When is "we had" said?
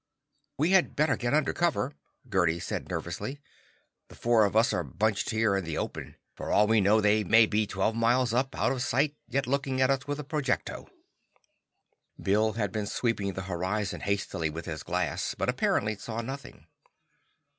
0.57-0.95